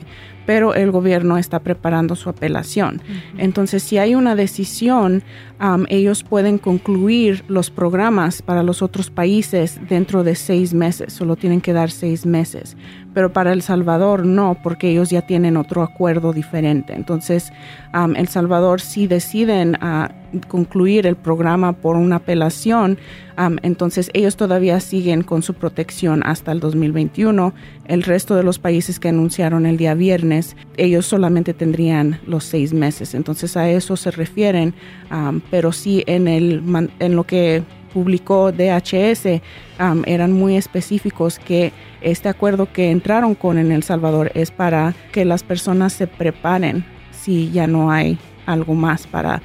pero 0.46 0.74
el 0.74 0.92
gobierno 0.92 1.38
está 1.38 1.58
preparando 1.58 2.14
su 2.14 2.30
apelación. 2.30 3.02
Entonces, 3.36 3.82
si 3.82 3.98
hay 3.98 4.14
una 4.14 4.36
decisión, 4.36 5.24
ellos 5.88 6.22
pueden 6.22 6.58
concluir 6.58 7.44
los 7.48 7.70
programas 7.70 8.42
para 8.42 8.62
los 8.62 8.80
otros 8.80 9.10
países 9.10 9.80
dentro 9.88 10.22
de 10.22 10.36
seis 10.36 10.72
meses, 10.72 11.12
solo 11.12 11.36
tienen 11.36 11.60
que 11.60 11.72
dar 11.72 11.90
seis 11.90 12.24
meses 12.24 12.76
pero 13.18 13.32
para 13.32 13.52
El 13.52 13.62
Salvador 13.62 14.24
no, 14.24 14.56
porque 14.62 14.90
ellos 14.90 15.10
ya 15.10 15.22
tienen 15.22 15.56
otro 15.56 15.82
acuerdo 15.82 16.32
diferente. 16.32 16.94
Entonces, 16.94 17.52
El 18.14 18.28
Salvador 18.28 18.80
si 18.80 19.08
deciden 19.08 19.76
uh, 19.82 20.06
concluir 20.46 21.04
el 21.04 21.16
programa 21.16 21.72
por 21.72 21.96
una 21.96 22.14
apelación, 22.14 22.96
entonces 23.62 24.08
ellos 24.14 24.36
todavía 24.36 24.78
siguen 24.78 25.24
con 25.24 25.42
su 25.42 25.54
protección 25.54 26.22
hasta 26.24 26.52
el 26.52 26.60
2021. 26.60 27.52
El 27.86 28.04
resto 28.04 28.36
de 28.36 28.44
los 28.44 28.60
países 28.60 29.00
que 29.00 29.08
anunciaron 29.08 29.66
el 29.66 29.78
día 29.78 29.94
viernes, 29.94 30.54
ellos 30.76 31.04
solamente 31.04 31.54
tendrían 31.54 32.20
los 32.24 32.44
seis 32.44 32.72
meses. 32.72 33.16
Entonces 33.16 33.56
a 33.56 33.68
eso 33.68 33.96
se 33.96 34.12
refieren, 34.12 34.74
pero 35.50 35.72
sí 35.72 36.04
en, 36.06 36.28
el, 36.28 36.62
en 37.00 37.16
lo 37.16 37.24
que 37.24 37.64
publicó 37.98 38.52
DHS 38.52 39.40
eran 40.06 40.32
muy 40.32 40.56
específicos 40.56 41.40
que 41.40 41.72
este 42.00 42.28
acuerdo 42.28 42.72
que 42.72 42.92
entraron 42.92 43.34
con 43.34 43.58
en 43.58 43.72
El 43.72 43.82
Salvador 43.82 44.30
es 44.34 44.52
para 44.52 44.94
que 45.10 45.24
las 45.24 45.42
personas 45.42 45.92
se 45.94 46.06
preparen 46.06 46.84
si 47.10 47.50
ya 47.50 47.66
no 47.66 47.90
hay 47.90 48.16
algo 48.46 48.74
más 48.74 49.08
para 49.08 49.42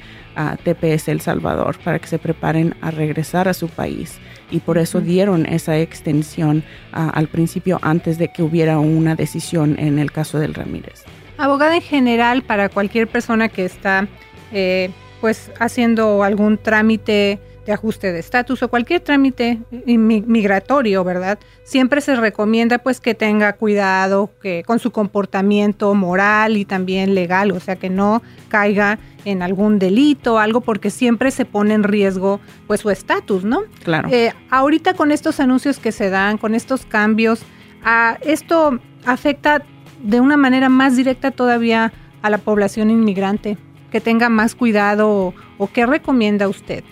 TPS 0.62 1.08
El 1.08 1.20
Salvador, 1.20 1.76
para 1.82 1.98
que 1.98 2.06
se 2.06 2.20
preparen 2.20 2.76
a 2.80 2.92
regresar 2.92 3.48
a 3.48 3.54
su 3.54 3.66
país. 3.66 4.18
Y 4.52 4.60
por 4.60 4.78
eso 4.78 5.00
dieron 5.00 5.46
esa 5.46 5.76
extensión 5.76 6.62
al 6.92 7.26
principio 7.26 7.80
antes 7.82 8.18
de 8.18 8.28
que 8.28 8.44
hubiera 8.44 8.78
una 8.78 9.16
decisión 9.16 9.76
en 9.80 9.98
el 9.98 10.12
caso 10.12 10.38
del 10.38 10.54
Ramírez. 10.54 11.02
Abogada 11.38 11.74
en 11.74 11.82
general, 11.82 12.42
para 12.42 12.68
cualquier 12.68 13.08
persona 13.08 13.48
que 13.48 13.64
está 13.64 14.06
eh, 14.52 14.90
pues 15.20 15.50
haciendo 15.58 16.22
algún 16.22 16.56
trámite 16.56 17.40
de 17.66 17.72
ajuste 17.72 18.12
de 18.12 18.18
estatus 18.18 18.62
o 18.62 18.68
cualquier 18.68 19.00
trámite 19.00 19.58
migratorio, 19.86 21.02
¿verdad? 21.04 21.38
Siempre 21.64 22.00
se 22.00 22.14
recomienda 22.14 22.78
pues 22.78 23.00
que 23.00 23.14
tenga 23.14 23.54
cuidado 23.54 24.30
que 24.42 24.62
con 24.66 24.78
su 24.78 24.90
comportamiento 24.90 25.94
moral 25.94 26.56
y 26.56 26.64
también 26.64 27.14
legal, 27.14 27.52
o 27.52 27.60
sea, 27.60 27.76
que 27.76 27.88
no 27.88 28.22
caiga 28.48 28.98
en 29.24 29.42
algún 29.42 29.78
delito, 29.78 30.38
algo 30.38 30.60
porque 30.60 30.90
siempre 30.90 31.30
se 31.30 31.46
pone 31.46 31.74
en 31.74 31.82
riesgo 31.82 32.40
pues 32.66 32.80
su 32.80 32.90
estatus, 32.90 33.44
¿no? 33.44 33.62
Claro. 33.82 34.08
Eh, 34.10 34.32
ahorita 34.50 34.94
con 34.94 35.10
estos 35.10 35.40
anuncios 35.40 35.78
que 35.78 35.92
se 35.92 36.10
dan, 36.10 36.36
con 36.36 36.54
estos 36.54 36.84
cambios, 36.84 37.42
a, 37.82 38.18
esto 38.22 38.78
afecta 39.06 39.62
de 40.02 40.20
una 40.20 40.36
manera 40.36 40.68
más 40.68 40.96
directa 40.96 41.30
todavía 41.30 41.92
a 42.20 42.28
la 42.28 42.38
población 42.38 42.90
inmigrante, 42.90 43.56
que 43.90 44.00
tenga 44.00 44.28
más 44.28 44.54
cuidado 44.54 45.08
o, 45.08 45.34
o 45.56 45.66
qué 45.68 45.86
recomienda 45.86 46.48
usted. 46.48 46.84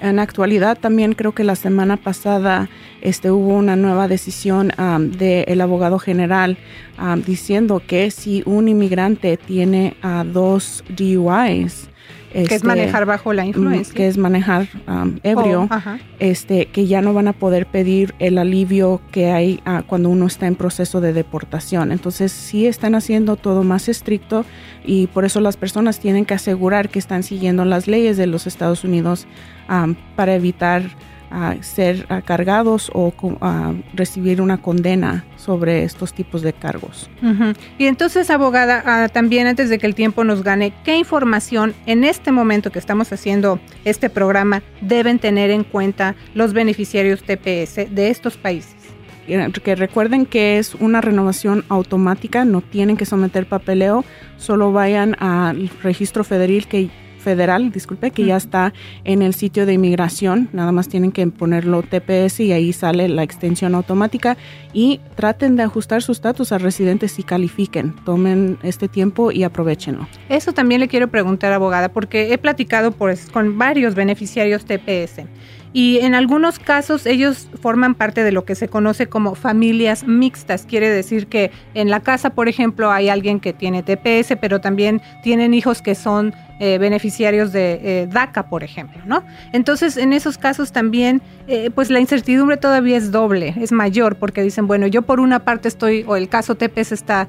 En 0.00 0.18
actualidad 0.18 0.78
también 0.78 1.14
creo 1.14 1.32
que 1.32 1.44
la 1.44 1.56
semana 1.56 1.96
pasada 1.96 2.68
este, 3.00 3.30
hubo 3.30 3.54
una 3.54 3.76
nueva 3.76 4.08
decisión 4.08 4.72
del 5.18 5.60
abogado 5.60 5.98
general 5.98 6.58
diciendo 7.24 7.82
que 7.86 8.10
si 8.10 8.42
un 8.46 8.68
inmigrante 8.68 9.36
tiene 9.36 9.96
dos 10.32 10.84
DUIs, 10.88 11.88
que 12.34 12.42
es 12.42 12.52
este, 12.52 12.66
manejar 12.66 13.06
bajo 13.06 13.32
la 13.32 13.46
influencia. 13.46 13.94
Que 13.94 14.08
es 14.08 14.18
manejar 14.18 14.66
ebrio. 15.22 15.68
Oh, 15.70 15.98
este, 16.18 16.66
que 16.66 16.86
ya 16.86 17.00
no 17.00 17.14
van 17.14 17.28
a 17.28 17.32
poder 17.32 17.66
pedir 17.66 18.14
el 18.18 18.38
alivio 18.38 19.00
que 19.12 19.30
hay 19.30 19.60
ah, 19.64 19.84
cuando 19.86 20.08
uno 20.08 20.26
está 20.26 20.46
en 20.46 20.56
proceso 20.56 21.00
de 21.00 21.12
deportación. 21.12 21.92
Entonces 21.92 22.32
sí 22.32 22.66
están 22.66 22.94
haciendo 22.94 23.36
todo 23.36 23.62
más 23.62 23.88
estricto 23.88 24.44
y 24.84 25.06
por 25.08 25.24
eso 25.24 25.40
las 25.40 25.56
personas 25.56 26.00
tienen 26.00 26.24
que 26.24 26.34
asegurar 26.34 26.88
que 26.88 26.98
están 26.98 27.22
siguiendo 27.22 27.64
las 27.64 27.86
leyes 27.86 28.16
de 28.16 28.26
los 28.26 28.46
Estados 28.46 28.84
Unidos 28.84 29.26
para 30.16 30.34
evitar 30.34 30.82
a 31.34 31.60
ser 31.62 32.06
cargados 32.24 32.90
o 32.94 33.12
a 33.40 33.72
recibir 33.92 34.40
una 34.40 34.58
condena 34.58 35.24
sobre 35.36 35.82
estos 35.82 36.14
tipos 36.14 36.42
de 36.42 36.52
cargos. 36.52 37.10
Y 37.78 37.86
entonces, 37.86 38.30
abogada, 38.30 38.82
ah, 38.86 39.08
también 39.08 39.46
antes 39.46 39.68
de 39.68 39.78
que 39.78 39.86
el 39.86 39.94
tiempo 39.94 40.24
nos 40.24 40.42
gane, 40.42 40.72
¿qué 40.84 40.96
información 40.96 41.74
en 41.86 42.04
este 42.04 42.30
momento 42.30 42.70
que 42.70 42.78
estamos 42.78 43.12
haciendo 43.12 43.58
este 43.84 44.08
programa 44.10 44.62
deben 44.80 45.18
tener 45.18 45.50
en 45.50 45.64
cuenta 45.64 46.14
los 46.34 46.52
beneficiarios 46.52 47.22
TPS 47.22 47.94
de 47.94 48.10
estos 48.10 48.36
países? 48.36 48.74
que 49.26 49.74
recuerden 49.74 50.26
que 50.26 50.58
es 50.58 50.74
una 50.74 51.00
renovación 51.00 51.64
automática, 51.68 52.44
no 52.44 52.60
tienen 52.60 52.96
que 52.96 53.06
someter 53.06 53.46
papeleo, 53.46 54.04
solo 54.36 54.72
vayan 54.72 55.16
al 55.18 55.70
registro 55.82 56.24
federal 56.24 56.66
que 56.66 56.90
federal, 57.24 57.72
disculpe, 57.72 58.12
que 58.12 58.24
ya 58.24 58.36
está 58.36 58.72
en 59.02 59.22
el 59.22 59.34
sitio 59.34 59.66
de 59.66 59.72
inmigración. 59.72 60.48
Nada 60.52 60.70
más 60.70 60.88
tienen 60.88 61.10
que 61.10 61.26
ponerlo 61.26 61.82
TPS 61.82 62.40
y 62.40 62.52
ahí 62.52 62.72
sale 62.72 63.08
la 63.08 63.24
extensión 63.24 63.74
automática 63.74 64.36
y 64.72 65.00
traten 65.16 65.56
de 65.56 65.64
ajustar 65.64 66.02
su 66.02 66.12
estatus 66.12 66.52
a 66.52 66.58
residentes 66.58 67.18
y 67.18 67.24
califiquen. 67.24 67.96
Tomen 68.04 68.58
este 68.62 68.86
tiempo 68.86 69.32
y 69.32 69.42
aprovechenlo. 69.42 70.06
Eso 70.28 70.52
también 70.52 70.80
le 70.80 70.88
quiero 70.88 71.08
preguntar, 71.08 71.52
abogada, 71.52 71.88
porque 71.88 72.32
he 72.32 72.38
platicado 72.38 72.92
pues, 72.92 73.30
con 73.30 73.58
varios 73.58 73.94
beneficiarios 73.94 74.64
TPS 74.64 75.22
y 75.74 75.98
en 75.98 76.14
algunos 76.14 76.60
casos 76.60 77.04
ellos 77.04 77.48
forman 77.60 77.96
parte 77.96 78.22
de 78.22 78.30
lo 78.30 78.44
que 78.44 78.54
se 78.54 78.68
conoce 78.68 79.08
como 79.08 79.34
familias 79.34 80.06
mixtas. 80.06 80.66
Quiere 80.66 80.88
decir 80.88 81.26
que 81.26 81.50
en 81.74 81.90
la 81.90 81.98
casa, 81.98 82.30
por 82.30 82.48
ejemplo, 82.48 82.92
hay 82.92 83.08
alguien 83.08 83.40
que 83.40 83.52
tiene 83.52 83.82
TPS, 83.82 84.36
pero 84.40 84.60
también 84.60 85.02
tienen 85.24 85.52
hijos 85.52 85.82
que 85.82 85.96
son 85.96 86.32
eh, 86.60 86.78
beneficiarios 86.78 87.52
de 87.52 87.80
eh, 87.82 88.06
DACA, 88.06 88.46
por 88.46 88.62
ejemplo, 88.62 89.02
¿no? 89.06 89.24
Entonces, 89.52 89.96
en 89.96 90.12
esos 90.12 90.38
casos 90.38 90.70
también, 90.70 91.20
eh, 91.48 91.70
pues 91.74 91.90
la 91.90 91.98
incertidumbre 91.98 92.56
todavía 92.56 92.96
es 92.96 93.10
doble, 93.10 93.54
es 93.60 93.72
mayor, 93.72 94.16
porque 94.16 94.40
dicen, 94.40 94.68
bueno, 94.68 94.86
yo 94.86 95.02
por 95.02 95.18
una 95.18 95.40
parte 95.40 95.66
estoy, 95.66 96.04
o 96.06 96.14
el 96.14 96.28
caso 96.28 96.54
TPS 96.54 96.92
está 96.92 97.28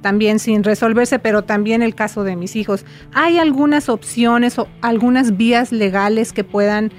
también 0.00 0.38
sin 0.38 0.64
resolverse, 0.64 1.18
pero 1.18 1.42
también 1.42 1.82
el 1.82 1.94
caso 1.94 2.24
de 2.24 2.34
mis 2.36 2.56
hijos. 2.56 2.84
¿Hay 3.12 3.38
algunas 3.38 3.88
opciones 3.88 4.58
o 4.58 4.68
algunas 4.82 5.36
vías 5.36 5.70
legales 5.70 6.32
que 6.32 6.42
puedan 6.42 6.92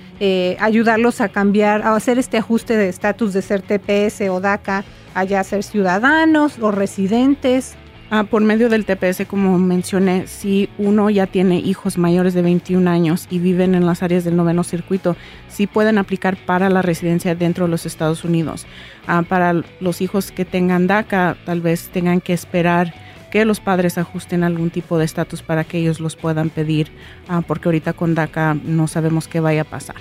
ayudarlos 0.59 1.19
a 1.19 1.29
cambiar, 1.29 1.81
a 1.81 1.95
hacer 1.95 2.17
este 2.17 2.37
ajuste 2.37 2.77
de 2.77 2.89
estatus 2.89 3.33
de 3.33 3.41
ser 3.41 3.61
TPS 3.61 4.29
o 4.29 4.39
DACA, 4.39 4.85
allá 5.13 5.43
ser 5.43 5.63
ciudadanos 5.63 6.59
o 6.59 6.71
residentes? 6.71 7.75
Ah, 8.13 8.25
por 8.25 8.41
medio 8.41 8.67
del 8.67 8.83
TPS, 8.83 9.25
como 9.25 9.57
mencioné, 9.57 10.27
si 10.27 10.67
uno 10.77 11.09
ya 11.09 11.27
tiene 11.27 11.59
hijos 11.59 11.97
mayores 11.97 12.33
de 12.33 12.41
21 12.41 12.91
años 12.91 13.25
y 13.29 13.39
viven 13.39 13.73
en 13.73 13.85
las 13.85 14.03
áreas 14.03 14.25
del 14.25 14.35
noveno 14.35 14.65
circuito, 14.65 15.15
sí 15.47 15.65
pueden 15.65 15.97
aplicar 15.97 16.35
para 16.35 16.69
la 16.69 16.81
residencia 16.81 17.35
dentro 17.35 17.67
de 17.67 17.71
los 17.71 17.85
Estados 17.85 18.25
Unidos. 18.25 18.67
Ah, 19.07 19.23
para 19.25 19.53
los 19.79 20.01
hijos 20.01 20.33
que 20.33 20.43
tengan 20.43 20.87
DACA, 20.87 21.37
tal 21.45 21.61
vez 21.61 21.87
tengan 21.87 22.19
que 22.19 22.33
esperar 22.33 22.93
que 23.31 23.45
los 23.45 23.59
padres 23.59 23.97
ajusten 23.97 24.43
algún 24.43 24.69
tipo 24.69 24.99
de 24.99 25.05
estatus 25.05 25.41
para 25.41 25.63
que 25.63 25.79
ellos 25.79 25.99
los 25.99 26.15
puedan 26.15 26.49
pedir, 26.49 26.91
ah, 27.27 27.41
porque 27.41 27.69
ahorita 27.69 27.93
con 27.93 28.13
DACA 28.13 28.53
no 28.53 28.87
sabemos 28.87 29.27
qué 29.27 29.39
vaya 29.39 29.61
a 29.61 29.65
pasar. 29.65 29.95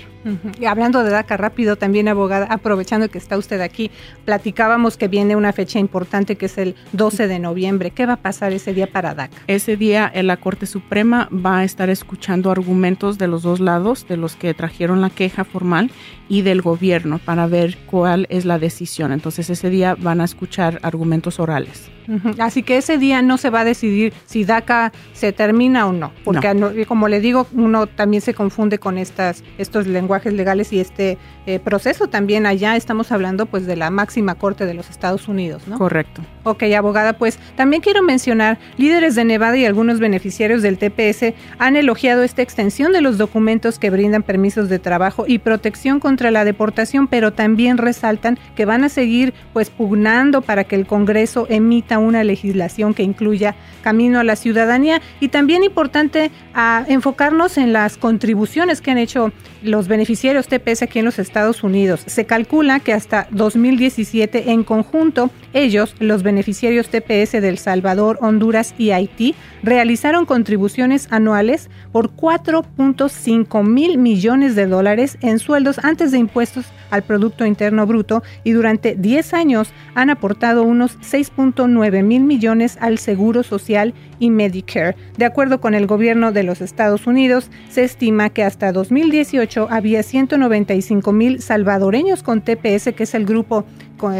Y 0.59 0.65
hablando 0.65 1.03
de 1.03 1.09
DACA 1.09 1.35
rápido, 1.37 1.77
también 1.77 2.07
abogada, 2.07 2.45
aprovechando 2.45 3.09
que 3.09 3.17
está 3.17 3.37
usted 3.37 3.59
aquí, 3.61 3.89
platicábamos 4.25 4.95
que 4.95 5.07
viene 5.07 5.35
una 5.35 5.51
fecha 5.51 5.79
importante 5.79 6.35
que 6.35 6.45
es 6.45 6.59
el 6.59 6.75
12 6.91 7.27
de 7.27 7.39
noviembre. 7.39 7.89
¿Qué 7.89 8.05
va 8.05 8.13
a 8.13 8.17
pasar 8.17 8.53
ese 8.53 8.73
día 8.73 8.85
para 8.85 9.15
DACA? 9.15 9.37
Ese 9.47 9.77
día 9.77 10.11
la 10.21 10.37
Corte 10.37 10.67
Suprema 10.67 11.27
va 11.33 11.59
a 11.59 11.63
estar 11.63 11.89
escuchando 11.89 12.51
argumentos 12.51 13.17
de 13.17 13.27
los 13.27 13.41
dos 13.41 13.59
lados, 13.59 14.07
de 14.07 14.17
los 14.17 14.35
que 14.35 14.53
trajeron 14.53 15.01
la 15.01 15.09
queja 15.09 15.43
formal 15.43 15.89
y 16.31 16.43
del 16.43 16.61
gobierno, 16.61 17.19
para 17.19 17.45
ver 17.45 17.77
cuál 17.87 18.25
es 18.29 18.45
la 18.45 18.57
decisión. 18.57 19.11
Entonces 19.11 19.49
ese 19.49 19.69
día 19.69 19.97
van 19.99 20.21
a 20.21 20.23
escuchar 20.23 20.79
argumentos 20.81 21.41
orales. 21.41 21.91
Así 22.39 22.63
que 22.63 22.77
ese 22.77 22.97
día 22.97 23.21
no 23.21 23.37
se 23.37 23.49
va 23.49 23.61
a 23.61 23.63
decidir 23.63 24.13
si 24.25 24.43
DACA 24.43 24.91
se 25.13 25.31
termina 25.33 25.87
o 25.87 25.93
no, 25.93 26.11
porque 26.23 26.85
como 26.87 27.07
le 27.07 27.21
digo, 27.21 27.47
uno 27.53 27.87
también 27.87 28.21
se 28.21 28.33
confunde 28.33 28.79
con 28.79 28.97
estas, 28.97 29.43
estos 29.57 29.87
lenguajes 29.87 30.33
legales 30.33 30.73
y 30.73 30.79
este 30.79 31.17
eh, 31.45 31.59
proceso 31.59 32.07
también 32.07 32.45
allá 32.45 32.75
estamos 32.75 33.11
hablando 33.11 33.45
pues 33.45 33.65
de 33.65 33.75
la 33.75 33.89
máxima 33.91 34.35
corte 34.35 34.65
de 34.65 34.73
los 34.73 34.89
Estados 34.89 35.27
Unidos, 35.27 35.67
¿no? 35.67 35.77
Correcto. 35.77 36.21
Ok, 36.43 36.63
abogada, 36.75 37.13
pues 37.13 37.39
también 37.55 37.81
quiero 37.81 38.03
mencionar, 38.03 38.57
líderes 38.77 39.15
de 39.15 39.23
Nevada 39.23 39.57
y 39.57 39.65
algunos 39.65 39.99
beneficiarios 39.99 40.61
del 40.61 40.77
TPS 40.77 41.33
han 41.59 41.75
elogiado 41.75 42.23
esta 42.23 42.41
extensión 42.41 42.91
de 42.91 43.01
los 43.01 43.17
documentos 43.17 43.79
que 43.79 43.89
brindan 43.89 44.23
permisos 44.23 44.69
de 44.69 44.79
trabajo 44.79 45.25
y 45.27 45.39
protección 45.39 45.99
contra 45.99 46.20
la 46.29 46.45
deportación, 46.45 47.07
pero 47.07 47.33
también 47.33 47.79
resaltan 47.79 48.37
que 48.55 48.65
van 48.65 48.83
a 48.83 48.89
seguir 48.89 49.33
pues 49.53 49.71
pugnando 49.71 50.41
para 50.41 50.65
que 50.65 50.75
el 50.75 50.85
Congreso 50.85 51.47
emita 51.49 51.97
una 51.97 52.23
legislación 52.23 52.93
que 52.93 53.03
incluya 53.03 53.55
camino 53.81 54.19
a 54.19 54.23
la 54.23 54.35
ciudadanía 54.35 55.01
y 55.19 55.29
también 55.29 55.63
importante 55.63 56.29
a 56.53 56.85
enfocarnos 56.87 57.57
en 57.57 57.73
las 57.73 57.97
contribuciones 57.97 58.81
que 58.81 58.91
han 58.91 58.97
hecho 58.97 59.31
los 59.63 59.87
beneficiarios 59.87 60.47
TPS 60.47 60.83
aquí 60.83 60.99
en 60.99 61.05
los 61.05 61.19
Estados 61.19 61.63
Unidos. 61.63 62.03
Se 62.05 62.25
calcula 62.25 62.79
que 62.79 62.93
hasta 62.93 63.27
2017 63.31 64.51
en 64.51 64.63
conjunto 64.63 65.31
ellos, 65.53 65.95
los 65.99 66.23
beneficiarios 66.23 66.89
TPS 66.89 67.33
del 67.41 67.57
Salvador, 67.57 68.17
Honduras 68.21 68.73
y 68.77 68.91
Haití, 68.91 69.35
realizaron 69.63 70.25
contribuciones 70.25 71.07
anuales 71.11 71.69
por 71.91 72.11
4.5 72.15 73.63
mil 73.63 73.97
millones 73.97 74.55
de 74.55 74.67
dólares 74.67 75.17
en 75.21 75.39
sueldos 75.39 75.79
antes 75.79 76.10
de 76.11 76.17
impuestos 76.17 76.65
al 76.89 77.03
Producto 77.03 77.45
Interno 77.45 77.85
Bruto 77.87 78.23
y 78.43 78.51
durante 78.51 78.95
10 78.95 79.33
años 79.33 79.73
han 79.95 80.09
aportado 80.09 80.63
unos 80.63 80.99
6.9 80.99 82.03
mil 82.03 82.23
millones 82.23 82.77
al 82.81 82.97
Seguro 82.97 83.43
Social 83.43 83.93
y 84.19 84.29
Medicare. 84.29 84.95
De 85.17 85.25
acuerdo 85.25 85.59
con 85.61 85.73
el 85.73 85.87
gobierno 85.87 86.31
de 86.31 86.43
los 86.43 86.61
Estados 86.61 87.07
Unidos, 87.07 87.49
se 87.69 87.83
estima 87.83 88.29
que 88.29 88.43
hasta 88.43 88.71
2018 88.71 89.67
había 89.69 90.03
195 90.03 91.11
mil 91.11 91.41
salvadoreños 91.41 92.23
con 92.23 92.41
TPS, 92.41 92.93
que 92.95 93.03
es 93.03 93.13
el 93.15 93.25
grupo 93.25 93.65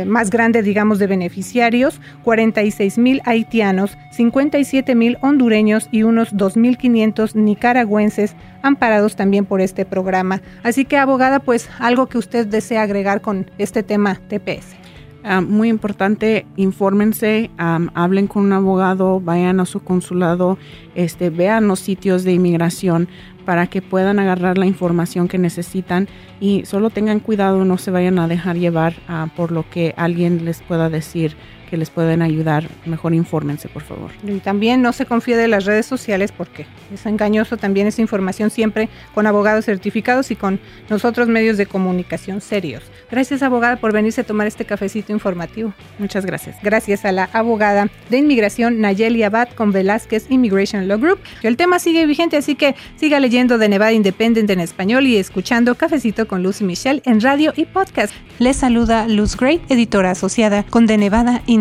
más 0.06 0.30
grande, 0.30 0.62
digamos, 0.62 1.00
de 1.00 1.08
beneficiarios, 1.08 2.00
46 2.24 2.98
mil 2.98 3.22
haitianos, 3.26 3.98
57 4.12 4.96
mil 4.96 5.18
hondureños 5.22 5.90
y 5.92 6.04
unos 6.04 6.34
2.500 6.34 7.36
nicaragüenses 7.36 8.36
amparados 8.62 9.16
también 9.16 9.46
por 9.46 9.62
este 9.62 9.86
programa. 9.86 10.42
Así 10.64 10.86
que, 10.86 10.98
abogada, 10.98 11.40
pues 11.40 11.70
algo 11.80 12.08
que 12.08 12.18
usted 12.18 12.48
desea 12.48 12.84
agregar 12.84 13.22
con 13.22 13.50
este 13.58 13.84
tema 13.84 14.20
TPS. 14.28 14.82
Ah, 15.24 15.42
muy 15.42 15.70
importante, 15.70 16.48
infórmense, 16.56 17.52
hablen 17.58 18.26
con 18.26 18.44
un 18.44 18.54
abogado, 18.54 19.20
vayan 19.20 19.60
a 19.60 19.68
su 19.68 19.82
consulado, 19.82 20.58
este, 20.96 21.30
vean 21.30 21.68
los 21.68 21.80
sitios 21.80 22.24
de 22.24 22.34
inmigración 22.34 23.08
para 23.46 23.68
que 23.68 23.82
puedan 23.82 24.20
agarrar 24.20 24.58
la 24.58 24.66
información 24.66 25.28
que 25.28 25.38
necesitan 25.38 26.08
y 26.40 26.66
solo 26.66 26.90
tengan 26.90 27.20
cuidado, 27.20 27.66
no 27.66 27.78
se 27.78 27.92
vayan 27.92 28.20
a 28.20 28.28
dejar 28.28 28.58
llevar 28.58 28.94
ah, 29.08 29.28
por 29.36 29.52
lo 29.52 29.70
que 29.70 29.94
alguien 29.98 30.46
les 30.46 30.62
pueda 30.62 30.90
decir 30.90 31.36
que 31.72 31.78
les 31.78 31.90
pueden 31.90 32.22
ayudar. 32.22 32.68
Mejor 32.86 33.14
infórmense, 33.14 33.70
por 33.70 33.82
favor. 33.82 34.12
Y 34.28 34.40
también 34.40 34.82
no 34.82 34.92
se 34.92 35.06
confíe 35.06 35.38
de 35.38 35.48
las 35.48 35.64
redes 35.64 35.86
sociales 35.86 36.34
porque 36.34 36.68
es 36.94 37.06
engañoso 37.06 37.56
también 37.56 37.88
esa 37.88 38.02
información 38.02 38.50
siempre 38.50 38.90
con 39.16 39.26
abogados 39.26 39.66
certificados 39.66 40.32
y 40.32 40.36
con 40.36 40.60
nosotros 40.90 41.30
medios 41.30 41.56
de 41.56 41.66
comunicación 41.66 42.42
serios. 42.42 42.84
Gracias, 43.10 43.42
abogada, 43.42 43.78
por 43.78 43.94
venirse 43.94 44.20
a 44.20 44.24
tomar 44.26 44.48
este 44.48 44.66
cafecito 44.66 45.14
informativo. 45.14 45.74
Muchas 45.98 46.26
gracias. 46.26 46.58
Gracias 46.62 47.06
a 47.06 47.14
la 47.14 47.30
abogada 47.32 47.88
de 48.10 48.18
inmigración 48.18 48.82
Nayeli 48.82 49.24
Abad 49.24 49.48
con 49.56 49.72
Velázquez 49.72 50.26
Immigration 50.30 50.90
Law 50.90 51.00
Group. 51.00 51.20
El 51.42 51.56
tema 51.56 51.80
sigue 51.80 52.06
vigente, 52.06 52.36
así 52.36 52.56
que 52.56 52.76
siga 52.98 53.22
leyendo 53.22 53.58
de 53.58 53.70
Nevada 53.70 53.94
Independent 53.94 54.50
en 54.50 54.60
español 54.60 55.08
y 55.08 55.16
escuchando 55.16 55.76
Cafecito 55.76 56.28
con 56.28 56.44
Luz 56.44 56.60
y 56.60 56.66
Michelle 56.66 57.02
en 57.06 57.22
radio 57.22 57.54
y 57.56 57.64
podcast. 57.64 58.14
Les 58.40 58.58
saluda 58.58 59.08
Luz 59.08 59.38
Gray, 59.38 59.62
editora 59.70 60.12
asociada 60.12 60.64
con 60.64 60.86
De 60.86 60.98
Nevada 60.98 61.44
Independent 61.46 61.61